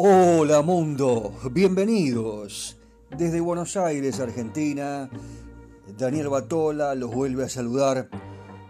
[0.00, 2.76] Hola mundo, bienvenidos.
[3.10, 5.10] Desde Buenos Aires, Argentina,
[5.98, 8.08] Daniel Batola los vuelve a saludar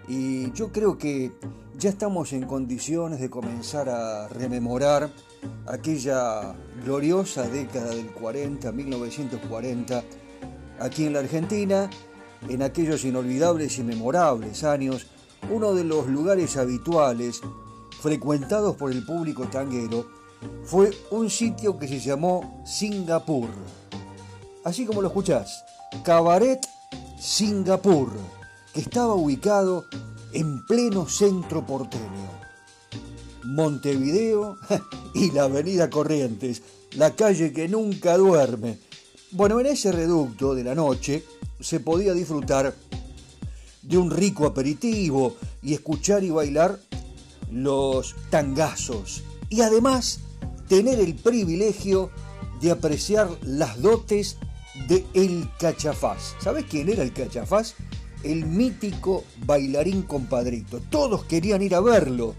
[0.08, 1.32] y yo creo que
[1.76, 5.10] ya estamos en condiciones de comenzar a rememorar
[5.66, 10.02] aquella gloriosa década del 40, 1940,
[10.80, 11.90] aquí en la Argentina,
[12.48, 15.08] en aquellos inolvidables y memorables años,
[15.50, 17.42] uno de los lugares habituales
[18.00, 20.17] frecuentados por el público tanguero
[20.64, 23.48] fue un sitio que se llamó Singapur.
[24.64, 25.64] Así como lo escuchás,
[26.04, 26.60] Cabaret
[27.18, 28.10] Singapur,
[28.72, 29.86] que estaba ubicado
[30.32, 32.28] en pleno centro porteño.
[33.44, 34.58] Montevideo
[35.14, 38.78] y la avenida Corrientes, la calle que nunca duerme.
[39.30, 41.24] Bueno, en ese reducto de la noche
[41.60, 42.74] se podía disfrutar
[43.82, 46.78] de un rico aperitivo y escuchar y bailar
[47.50, 49.22] los tangazos.
[49.48, 50.20] Y además
[50.68, 52.10] tener el privilegio
[52.60, 54.38] de apreciar las dotes
[54.86, 56.34] de El Cachafaz.
[56.40, 57.74] ¿Sabes quién era el Cachafaz?
[58.22, 60.80] El mítico bailarín compadrito.
[60.90, 62.34] Todos querían ir a verlo.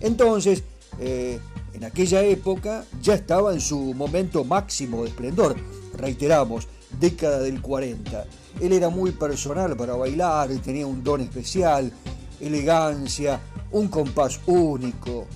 [0.00, 0.62] Entonces,
[0.98, 1.38] eh,
[1.74, 5.56] en aquella época ya estaba en su momento máximo de esplendor.
[5.94, 6.68] Reiteramos,
[7.00, 8.26] década del 40.
[8.60, 11.90] Él era muy personal para bailar, tenía un don especial,
[12.40, 15.26] elegancia, un compás único.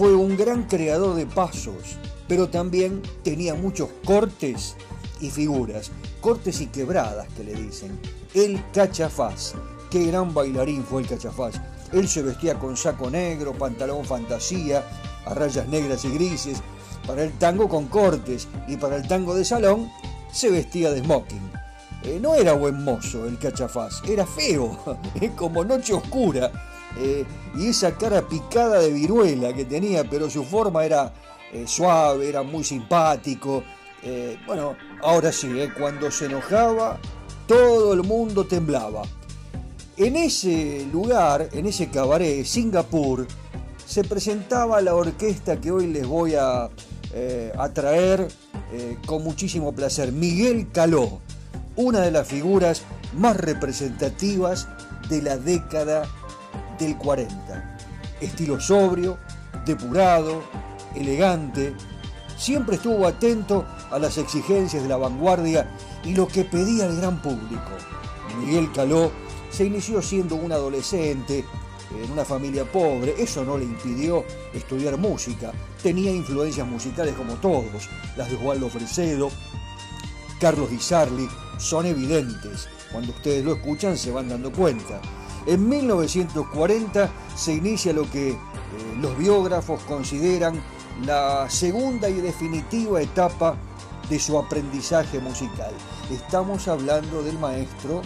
[0.00, 4.74] Fue un gran creador de pasos, pero también tenía muchos cortes
[5.20, 5.90] y figuras,
[6.22, 8.00] cortes y quebradas que le dicen.
[8.32, 9.52] El cachafaz,
[9.90, 11.60] qué gran bailarín fue el cachafaz.
[11.92, 14.82] Él se vestía con saco negro, pantalón fantasía,
[15.26, 16.62] a rayas negras y grises.
[17.06, 19.90] Para el tango con cortes y para el tango de salón
[20.32, 21.52] se vestía de smoking.
[22.04, 24.78] Eh, no era buen mozo el cachafaz, era feo,
[25.36, 26.69] como noche oscura.
[26.98, 27.24] Eh,
[27.56, 31.12] y esa cara picada de viruela que tenía, pero su forma era
[31.52, 33.62] eh, suave, era muy simpático.
[34.46, 36.98] bueno, ahora sí, cuando se enojaba,
[37.46, 39.02] todo el mundo temblaba.
[39.96, 43.26] En ese lugar, en ese cabaret, Singapur,
[43.84, 46.70] se presentaba la orquesta que hoy les voy a,
[47.74, 48.28] traer
[49.04, 51.20] con muchísimo placer, Miguel Caló
[51.76, 52.82] una de las figuras
[53.16, 54.68] más representativas
[55.08, 56.02] de la década
[56.80, 57.76] del 40.
[58.20, 59.18] Estilo sobrio,
[59.64, 60.42] depurado,
[60.94, 61.74] elegante,
[62.36, 65.70] siempre estuvo atento a las exigencias de la vanguardia
[66.04, 67.70] y lo que pedía el gran público.
[68.38, 69.12] Miguel Caló
[69.50, 71.44] se inició siendo un adolescente
[72.02, 74.24] en una familia pobre, eso no le impidió
[74.54, 75.52] estudiar música,
[75.82, 79.30] tenía influencias musicales como todos, las de Osvaldo Fresedo,
[80.40, 82.68] Carlos Di Sarli, son evidentes.
[82.92, 85.00] Cuando ustedes lo escuchan se van dando cuenta.
[85.50, 88.36] En 1940 se inicia lo que eh,
[89.00, 90.62] los biógrafos consideran
[91.04, 93.56] la segunda y definitiva etapa
[94.08, 95.72] de su aprendizaje musical.
[96.08, 98.00] Estamos hablando del maestro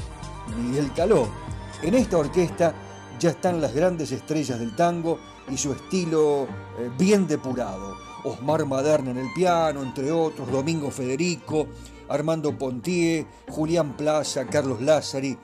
[0.56, 1.28] Miguel Caló.
[1.82, 2.74] En esta orquesta
[3.20, 5.18] ya están las grandes estrellas del tango
[5.50, 6.44] y su estilo
[6.78, 7.94] eh, bien depurado.
[8.24, 11.66] Osmar Maderna en el piano, entre otros, Domingo Federico,
[12.08, 15.36] Armando Pontier, Julián Plaza, Carlos Lázari,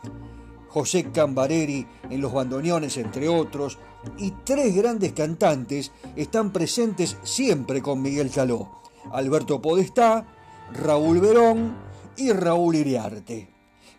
[0.71, 3.79] José Cambareri en los bandoneones, entre otros,
[4.19, 8.81] y tres grandes cantantes están presentes siempre con Miguel Caló,
[9.13, 10.27] Alberto Podestá,
[10.73, 11.77] Raúl Verón
[12.17, 13.49] y Raúl Iriarte.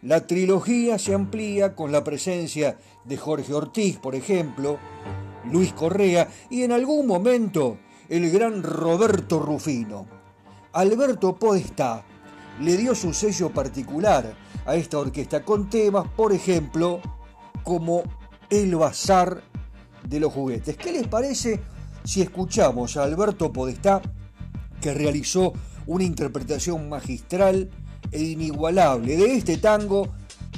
[0.01, 4.79] La trilogía se amplía con la presencia de Jorge Ortiz, por ejemplo,
[5.51, 7.77] Luis Correa y en algún momento
[8.09, 10.07] el gran Roberto Rufino.
[10.73, 12.03] Alberto Podestá
[12.61, 14.35] le dio su sello particular
[14.65, 17.01] a esta orquesta con temas, por ejemplo,
[17.63, 18.03] como
[18.49, 19.41] El Bazar
[20.07, 20.77] de los Juguetes.
[20.77, 21.59] ¿Qué les parece
[22.03, 24.01] si escuchamos a Alberto Podestá,
[24.81, 25.53] que realizó
[25.85, 27.69] una interpretación magistral
[28.11, 30.09] e inigualable de este tango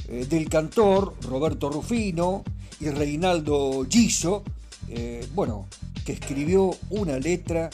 [0.08, 2.44] eh, del cantor Roberto Rufino
[2.80, 4.44] y Reinaldo Giso,
[4.90, 5.68] eh, bueno,
[6.06, 7.70] que escribió una letra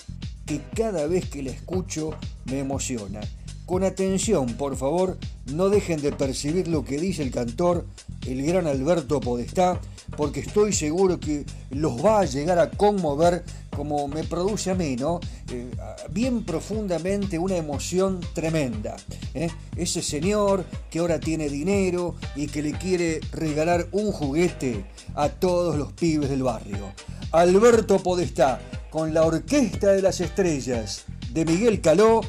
[0.45, 2.11] que cada vez que la escucho
[2.45, 3.21] me emociona.
[3.65, 5.17] Con atención, por favor,
[5.53, 7.85] no dejen de percibir lo que dice el cantor,
[8.27, 9.79] el gran Alberto Podestá,
[10.17, 13.43] porque estoy seguro que los va a llegar a conmover
[13.75, 15.19] como me produce a mí, ¿no?
[15.51, 15.71] Eh,
[16.11, 18.97] bien profundamente una emoción tremenda.
[19.33, 19.49] ¿eh?
[19.75, 24.83] Ese señor que ahora tiene dinero y que le quiere regalar un juguete
[25.15, 26.91] a todos los pibes del barrio.
[27.31, 28.59] Alberto Podestá,
[28.89, 32.21] con la Orquesta de las Estrellas de Miguel Caló,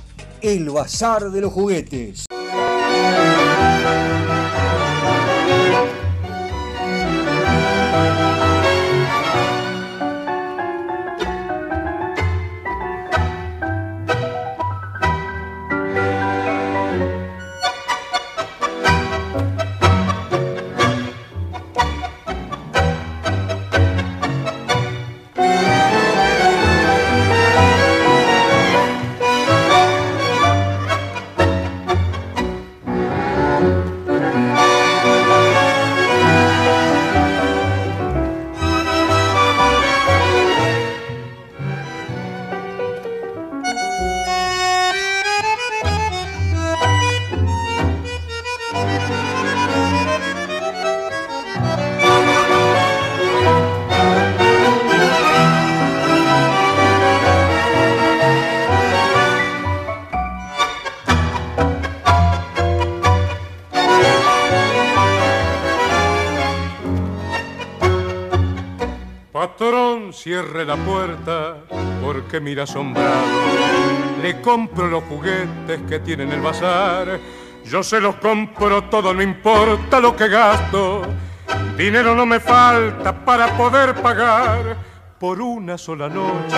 [0.43, 2.27] el Bazar de los Juguetes.
[3.03, 3.40] Thank you.
[70.13, 71.57] Cierre la puerta
[72.03, 73.41] porque mira asombrado.
[74.23, 77.19] Le compro los juguetes que tiene en el bazar.
[77.65, 81.03] Yo se los compro todo, no importa lo que gasto.
[81.77, 84.77] Dinero no me falta para poder pagar
[85.19, 86.57] por una sola noche.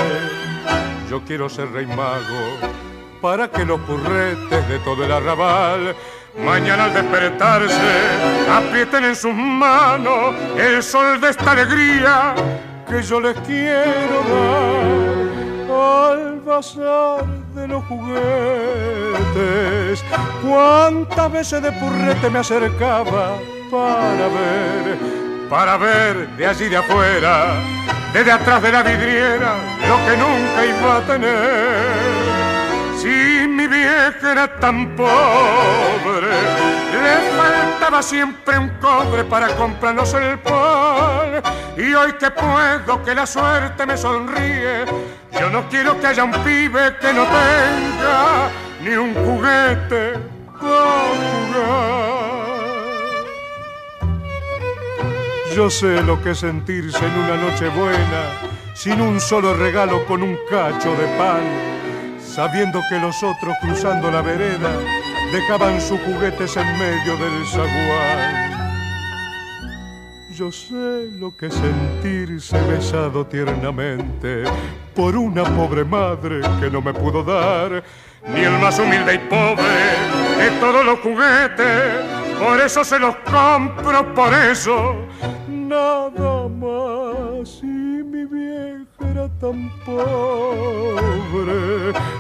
[1.09, 2.59] Yo quiero ser rey mago
[3.21, 5.95] para que los purretes de todo el arrabal
[6.39, 7.77] mañana al despertarse
[8.51, 12.35] aprieten en sus manos el sol de esta alegría
[12.93, 17.25] que yo les quiero dar al bazar
[17.55, 18.15] de los juguetes.
[20.47, 23.39] Cuántas veces de purrete me acercaba
[23.71, 24.99] para ver,
[25.49, 27.55] para ver de allí de afuera,
[28.13, 29.55] desde atrás de la vidriera,
[29.89, 32.13] lo que nunca iba a tener.
[32.99, 36.37] Si mi vieja era tan pobre,
[36.97, 41.43] le faltaba siempre un cobre para comprarnos el pan.
[41.77, 44.85] Y hoy que puedo, que la suerte me sonríe,
[45.39, 48.51] yo no quiero que haya un pibe que no tenga
[48.83, 50.19] ni un juguete
[50.59, 50.73] jugar.
[55.55, 58.23] Yo sé lo que es sentirse en una noche buena,
[58.75, 61.73] sin un solo regalo con un cacho de pan
[62.35, 64.71] sabiendo que los otros cruzando la vereda
[65.33, 68.53] dejaban sus juguetes en medio del zaguán.
[70.35, 74.45] Yo sé lo que sentirse besado tiernamente
[74.95, 77.83] por una pobre madre que no me pudo dar
[78.29, 79.63] ni el más humilde y pobre
[80.39, 82.39] de todos los juguetes.
[82.39, 84.97] Por eso se los compro, por eso
[85.49, 87.61] nada más.
[87.63, 91.53] Y mi vieja era tan pobre,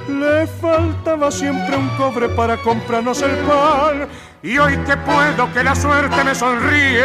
[0.08, 4.08] le faltaba siempre un cobre para comprarnos el pan.
[4.42, 7.04] Y hoy que puedo, que la suerte me sonríe,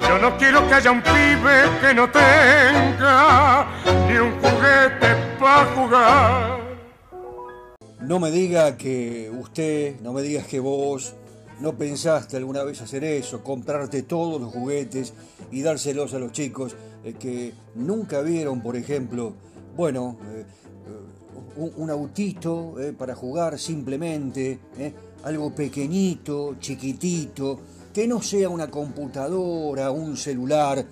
[0.00, 3.66] yo no quiero que haya un pibe que no tenga
[4.08, 6.60] ni un juguete para jugar.
[8.00, 11.14] No me diga que usted, no me digas que vos
[11.60, 15.12] no pensaste alguna vez hacer eso, comprarte todos los juguetes
[15.50, 19.34] y dárselos a los chicos eh, que nunca vieron, por ejemplo,
[19.76, 20.44] bueno, eh,
[21.76, 24.58] un, autito eh, para jugar simplemente,
[25.24, 27.60] algo pequeñito, chiquitito,
[27.92, 30.84] que no sea una computadora, un celular,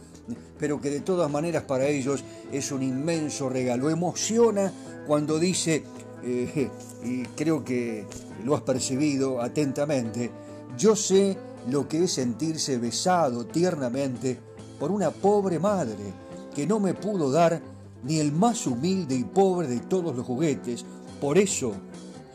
[0.59, 2.23] pero que de todas maneras para ellos
[2.53, 3.89] es un inmenso regalo.
[3.89, 4.71] Emociona
[5.07, 5.83] cuando dice,
[6.23, 8.05] y creo que
[8.45, 10.31] lo has percibido atentamente,
[10.77, 11.37] yo sé
[11.69, 14.39] lo que es sentirse besado tiernamente
[14.79, 16.13] por una pobre madre
[16.55, 17.61] que no me pudo dar
[18.03, 20.85] ni el más humilde y pobre de todos los juguetes.
[21.21, 21.73] Por eso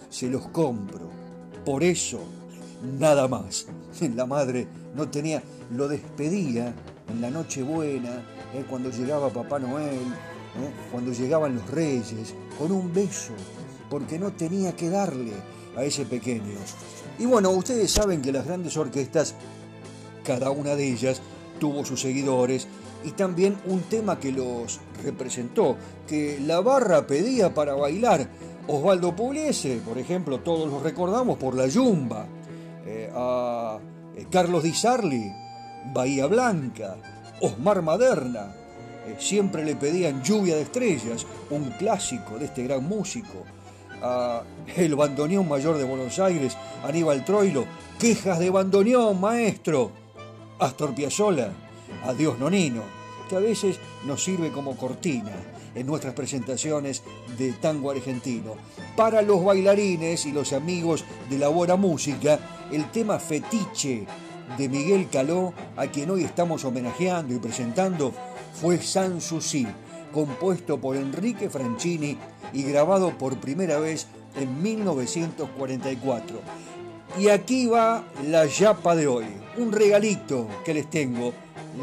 [0.09, 1.09] se los compro.
[1.65, 2.19] Por eso,
[2.99, 3.67] nada más.
[4.15, 6.73] La madre no tenía, lo despedía
[7.09, 8.23] en la Nochebuena,
[8.53, 13.33] eh, cuando llegaba Papá Noel, eh, cuando llegaban los reyes, con un beso,
[13.89, 15.33] porque no tenía que darle
[15.75, 16.55] a ese pequeño.
[17.17, 19.35] Y bueno, ustedes saben que las grandes orquestas,
[20.23, 21.21] cada una de ellas,
[21.59, 22.67] tuvo sus seguidores
[23.03, 25.77] y también un tema que los representó,
[26.07, 28.27] que la barra pedía para bailar.
[28.67, 32.25] Osvaldo Pugliese, por ejemplo, todos los recordamos por la Yumba,
[32.85, 33.77] eh, a
[34.15, 35.31] eh, Carlos Di Sarli,
[35.93, 36.97] Bahía Blanca,
[37.41, 38.55] Osmar Maderna,
[39.05, 43.43] eh, siempre le pedían Lluvia de Estrellas, un clásico de este gran músico,
[44.01, 44.43] a
[44.75, 47.65] el bandoneón mayor de Buenos Aires, Aníbal Troilo,
[47.99, 49.91] quejas de bandoneón, maestro,
[50.59, 51.51] Astor Piazzolla,
[52.05, 52.83] Adiós Nonino,
[53.29, 55.31] que a veces nos sirve como cortina
[55.73, 57.03] en nuestras presentaciones
[57.37, 58.55] de tango argentino.
[58.95, 62.39] Para los bailarines y los amigos de la buena música,
[62.71, 64.05] el tema fetiche
[64.57, 68.13] de Miguel Caló, a quien hoy estamos homenajeando y presentando,
[68.53, 69.67] fue Sanssouci,
[70.15, 72.17] compuesto por Enrique Franchini
[72.53, 74.07] y grabado por primera vez
[74.39, 76.39] en 1944.
[77.19, 79.25] Y aquí va la yapa de hoy,
[79.57, 81.33] un regalito que les tengo,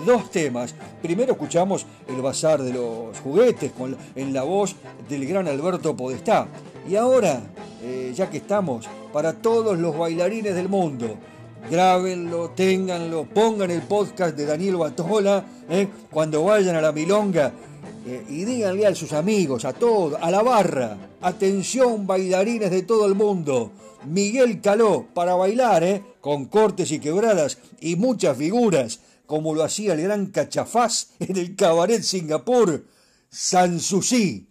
[0.06, 0.74] dos temas.
[1.02, 4.76] Primero escuchamos el Bazar de los Juguetes con, en la voz
[5.10, 6.48] del gran Alberto Podestá.
[6.88, 7.42] Y ahora,
[7.82, 11.18] eh, ya que estamos, para todos los bailarines del mundo,
[11.70, 17.52] grábenlo, ténganlo, pongan el podcast de Daniel Batola eh, cuando vayan a la milonga
[18.06, 23.06] eh, y díganle a sus amigos, a todos, a la barra, atención bailarines de todo
[23.06, 23.72] el mundo,
[24.04, 26.02] Miguel Caló para bailar, ¿eh?
[26.20, 31.56] con cortes y quebradas y muchas figuras, como lo hacía el gran Cachafaz en el
[31.56, 32.84] Cabaret Singapur,
[33.30, 34.48] Sanssouci.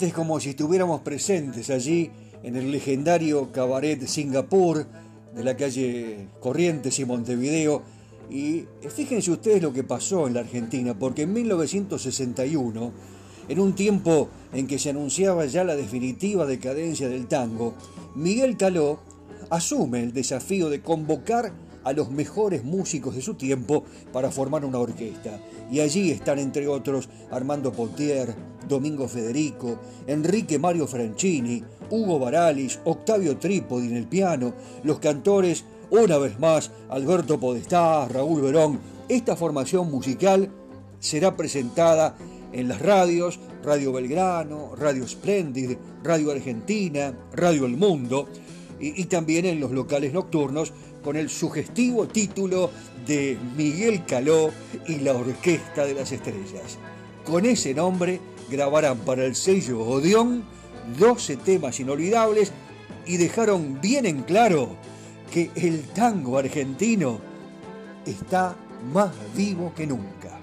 [0.00, 2.08] Es como si estuviéramos presentes allí
[2.44, 4.86] en el legendario cabaret Singapur
[5.34, 7.82] de la calle Corrientes y Montevideo.
[8.30, 12.92] Y fíjense ustedes lo que pasó en la Argentina, porque en 1961,
[13.48, 17.74] en un tiempo en que se anunciaba ya la definitiva decadencia del tango,
[18.14, 19.00] Miguel Caló
[19.50, 21.52] asume el desafío de convocar
[21.88, 25.40] a los mejores músicos de su tiempo para formar una orquesta.
[25.70, 28.34] Y allí están, entre otros, Armando Pontier,
[28.68, 34.52] Domingo Federico, Enrique Mario Franchini, Hugo Baralis, Octavio Trípodi en el piano,
[34.84, 38.80] los cantores, una vez más, Alberto Podestá, Raúl Verón.
[39.08, 40.50] Esta formación musical
[41.00, 42.16] será presentada
[42.52, 48.28] en las radios, Radio Belgrano, Radio Splendid, Radio Argentina, Radio El Mundo,
[48.78, 52.70] y, y también en los locales nocturnos con el sugestivo título
[53.06, 54.50] de Miguel Caló
[54.86, 56.78] y la Orquesta de las Estrellas.
[57.24, 60.44] Con ese nombre grabarán para el sello Odeón
[60.98, 62.52] 12 temas inolvidables
[63.06, 64.76] y dejaron bien en claro
[65.32, 67.18] que el tango argentino
[68.06, 68.56] está
[68.92, 70.38] más vivo que nunca.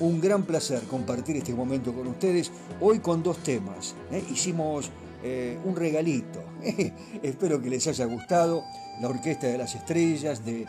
[0.00, 3.94] Un gran placer compartir este momento con ustedes, hoy con dos temas.
[4.12, 4.22] ¿eh?
[4.30, 4.90] Hicimos
[5.22, 6.42] eh, un regalito.
[7.22, 8.64] Espero que les haya gustado
[9.00, 10.66] la Orquesta de las Estrellas de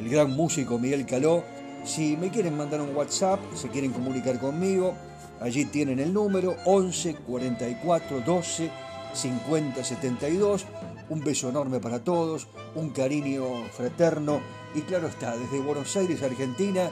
[0.00, 1.44] el gran músico Miguel Caló.
[1.84, 4.94] Si me quieren mandar un WhatsApp, se quieren comunicar conmigo,
[5.40, 8.70] allí tienen el número 11 44 12
[9.12, 10.66] 50 72.
[11.10, 14.40] Un beso enorme para todos, un cariño fraterno
[14.74, 16.90] y claro está, desde Buenos Aires, Argentina,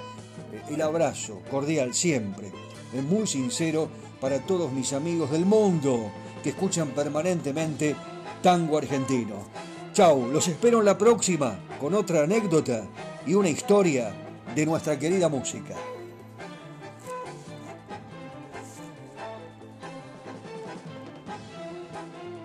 [0.71, 2.53] el abrazo cordial siempre,
[3.09, 3.89] muy sincero
[4.21, 7.95] para todos mis amigos del mundo que escuchan permanentemente
[8.43, 9.37] tango argentino.
[9.93, 12.85] Chau, los espero en la próxima con otra anécdota
[13.27, 14.13] y una historia
[14.55, 15.75] de nuestra querida música.